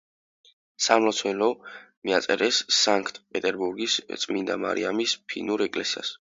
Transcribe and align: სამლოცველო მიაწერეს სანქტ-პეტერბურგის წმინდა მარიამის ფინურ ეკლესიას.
სამლოცველო 0.85 1.49
მიაწერეს 2.09 2.63
სანქტ-პეტერბურგის 2.79 4.01
წმინდა 4.25 4.59
მარიამის 4.67 5.17
ფინურ 5.31 5.69
ეკლესიას. 5.71 6.17